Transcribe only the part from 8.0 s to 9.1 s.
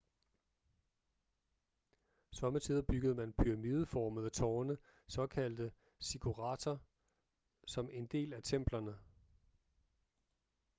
del af templerne